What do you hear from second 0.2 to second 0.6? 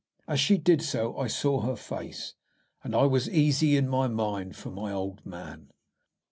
As she